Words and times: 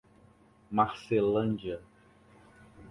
Marcelândia 0.71 1.79